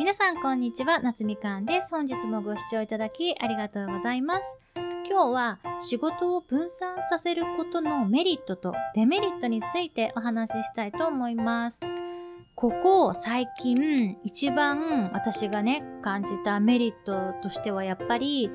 [0.00, 1.90] 皆さんこんにちは、夏みかんです。
[1.90, 4.56] 本日もご視聴いただきありがとうございます。
[5.06, 11.82] 今日は仕事を分散させることのメリットとデメリットについてお話ししたいと思います。
[12.54, 18.50] ここ最近一番私がね感じたメリットとしてはやっぱり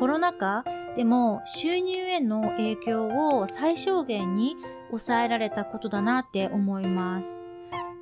[0.00, 0.64] コロナ禍
[0.96, 4.56] でも収入への影響を最小限に
[4.88, 7.40] 抑えられたことだなって思います。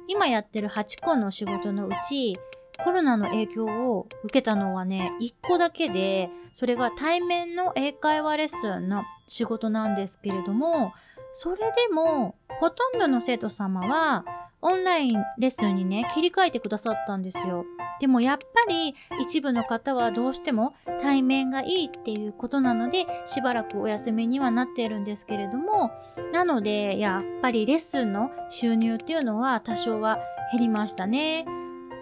[0.06, 2.38] 今やってる8個の仕事のうち
[2.84, 10.92] コロナの影響を受けたのはね、一個だけで、それが対面の英会話レッスンの仕事なんですけれども、
[11.32, 14.24] それでも、ほとんどの生徒様は、
[14.60, 17.64] オンラインレッスンにね、切り替えてくださったんですよ。
[18.00, 25.90] でもやっぱり一部の方はどうしても対面がいいっていうことなのでしばらくお休みにはなっているんですけれども
[26.32, 30.18] なのでやっぱりレッスンの収入っていうのは多少は
[30.52, 31.44] 減りましたね。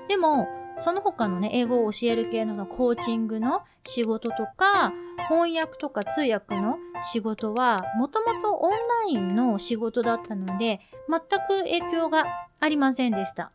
[0.08, 4.92] でもその他のね、英語を教える系のそのコーチングの仕事とか、
[5.28, 8.76] 翻訳とか通訳の仕事は、もともとオンラ
[9.08, 12.24] インの仕事だったので、全く影響が
[12.60, 13.52] ありませんでした。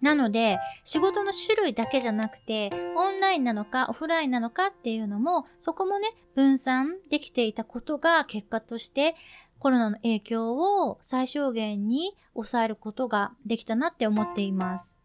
[0.00, 9.16] なので、仕事の種類だけじゃなくて、オンラインなのかオフラインなのかっていうのも、そこもね、分散できていたことが結果として、
[9.58, 10.54] コロナの影響
[10.86, 14.97] を最小限に抑えることができたなって思っています。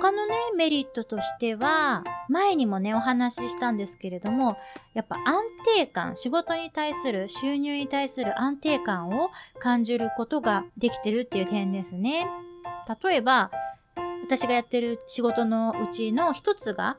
[0.00, 4.56] 他のね、メリットとしては、前にもね、お話ししたんですけれども、
[4.94, 5.42] やっぱ安
[5.76, 12.26] 定感、仕事に対する、収入に対する安定感を感じることができてるっていう点ですね。
[13.02, 13.50] 例えば、
[14.24, 16.96] 私がやってる仕事のうちの一つが、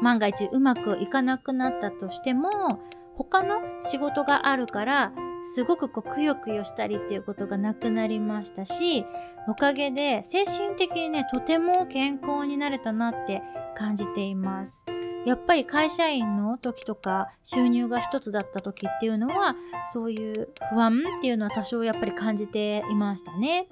[0.00, 2.80] 万が一うまくいかなくなったとしても、
[3.16, 5.12] 他の仕事があるから、
[5.54, 9.04] すごくこうくよくよしたりっていうことがなくなりましたし、
[9.48, 13.42] おかげで精神的にね、とても健康になれたなって
[13.76, 14.84] 感じています。
[15.24, 19.56] やっぱり会社員の時とか収入が一つだった時っていうのは
[19.92, 23.68] そういう不安っていうのは多少やっぱり感じていましたね。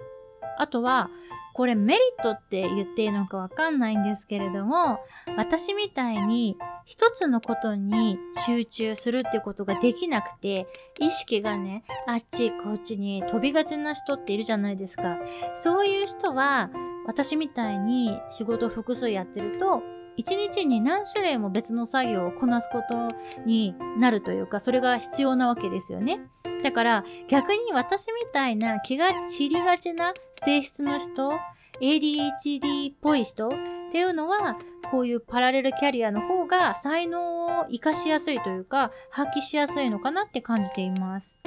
[0.59, 1.11] あとは
[1.57, 4.99] これメリットって言っていいのかわかんないんですけれども、
[5.39, 10.67] 私みたいに一つのことに集中するってことができなくて、
[11.01, 15.17] 意識がね、あっちこっちに飛びがちな人っているじゃないですか。
[15.55, 16.71] そういう人は、
[17.07, 19.83] 私みたいに仕事複数やってると、
[20.17, 23.09] 一日に何種類も別の作業をこなすこと
[23.45, 26.21] になるというか、それが必要なわけですよね。
[26.63, 31.33] だから逆に私みたいな気が散りがちな性質の人、
[31.81, 33.51] ADHD っぽい人っ
[33.93, 34.57] ていうのは、
[34.91, 41.39] こういうパラレルキャリアの方が才能を活かしやすいというか、発揮しやすいのかなって感じています。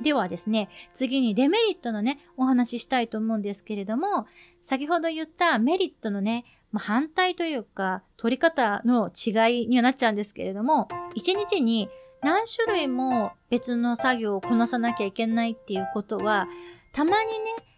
[0.00, 4.26] ではですね、次にデメリットのね、お話ししたいと思うんですけれども、
[4.60, 6.44] 先ほど言ったメリットのね、
[6.76, 11.88] まあ、反対というか、取り方の違いにはなっちゃうんですけれども、1日に
[12.20, 16.46] 何種類も別の作業をこなさなきゃいけないっていうことは、
[16.92, 17.36] たまにね、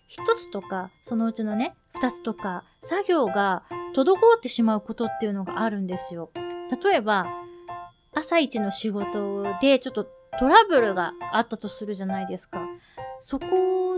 [0.09, 3.63] 一つとか、そのうちのね、二つとか、作業が
[3.95, 6.31] 滞ってしまうことっていうのがあるんですよ。
[6.83, 7.25] 例えば、
[8.17, 10.09] 朝一の仕事でちょっと
[10.41, 12.67] トラブルがあったとするじゃないですか。
[13.21, 13.47] そこ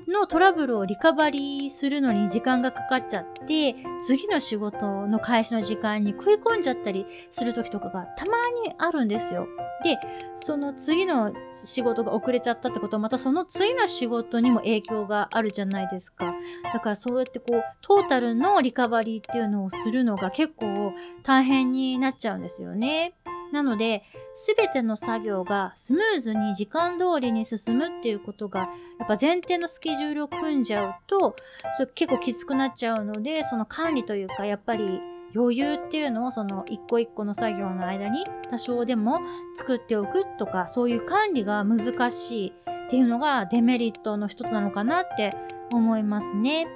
[0.09, 8.33] のトラブルをリカバリーするのに時間がかかっちゃって、次の仕事の開始の時間に食い込んじゃったりする時とかがたま
[8.65, 9.47] にあるんですよ。
[9.83, 9.99] で、
[10.35, 16.35] その次の仕事が遅れちゃったってことは、またその次の仕事にも影響があるじゃないですか。
[16.73, 23.15] だからそうやってこう、トータルのリカバリーっていうのをするのが結構大変になっちゃうんですよね。
[23.53, 28.67] なので、すべての作業がスムーズに時間通りに進むっていうことが、や
[29.05, 31.37] っぱ前提のスケジュールを組んじゃうと、
[31.77, 35.01] それ結構きつくなっちゃうので、その管理というか、やっぱり
[35.35, 39.21] 余裕っていうのをその一個一個の作業の間に多少でも
[39.55, 42.53] 作っておくとか、そういう管理が難しい
[42.87, 45.35] っていうのがデメリットの一つなのかなって
[45.73, 46.67] 思いますね。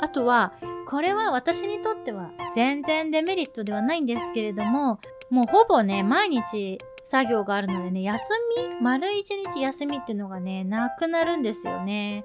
[0.00, 0.52] あとは、
[0.86, 5.00] これは私にとっては全然デメリットではないんですけれども、
[5.30, 8.20] もうほぼね、毎日作業があるのでね、休
[8.58, 12.24] み、丸一日休みっていうのがね、なくなるんですよね。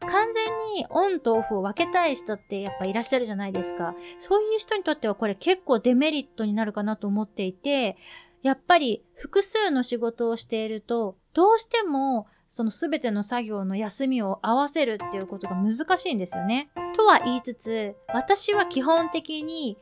[0.00, 3.94] 完全にオンとオフを分けたい人ってやっぱいらっしゃるじゃないですか。
[4.18, 7.96] そういう人にとってはこれ結構デメリットになるかなと思っていて、
[8.42, 16.70] やっぱり複数の仕事をしていると、どうしてもその全ての作業の休みを合わせるっていうことが難しいんですよね。
[16.96, 19.76] とは言いつつ、私は基本的に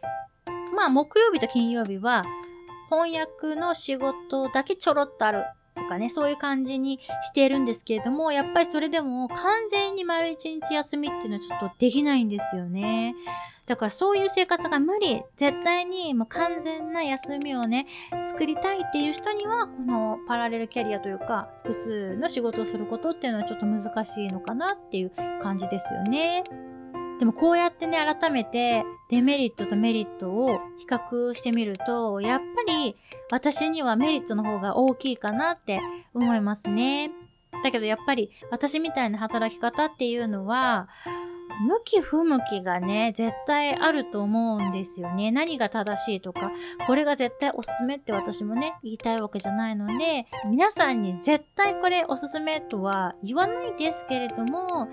[0.79, 2.23] まあ、木曜日と金曜日は、
[2.89, 5.43] 翻訳の仕事だけちょろっとある
[5.75, 13.17] とかね、そういう感じにしているんですけれども、やっぱりそれでも完全に丸一日休みっていうのはちょっとできないんですよね。
[13.67, 15.21] だからそういう生活が無理。
[15.37, 17.89] 絶対にもう完全な休みをね、
[18.27, 25.11] 作りたいっていう人には、このパラレルキャリアというか、複数の仕事をすることっていうのはちょっと難しいのかなっていう
[25.43, 26.45] 感じですよね。
[27.19, 32.97] でもこうやってね、改めてデメリットとメリットを比較してみると、やっぱり
[33.31, 35.79] 私にはメリットの方が大きいかなって
[36.15, 37.11] 思いますね。
[37.65, 40.89] だけどやっぱり私みたいな働き方っていうのは、
[41.61, 45.33] 向き不向きがね、絶対あると思うんですよね。
[45.33, 46.53] 何が正しいとか、
[46.87, 54.89] これが絶対おすすめって私もね、言いたいわけじゃないので、皆さんに絶対これおすすめとは言わないですけれども、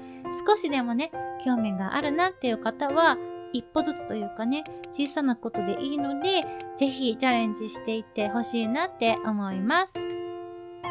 [0.48, 1.12] 少しでもね、
[1.44, 3.16] 興味があるなっていう方は、
[3.56, 6.44] 一歩ずつというかね、小さなことでいいので、
[6.76, 9.94] ぜひチャレンジしていってほしいなって思います。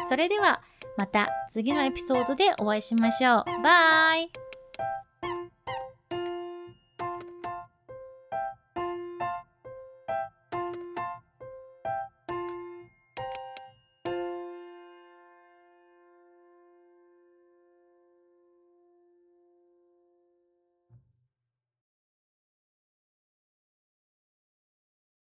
[0.09, 0.61] それでは、
[0.97, 3.43] また次のエピソードでお会いしましょう。
[3.61, 4.44] バイ